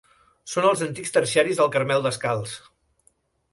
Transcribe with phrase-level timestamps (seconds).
[0.53, 2.57] Són els antics terciaris del Carmel Descalç.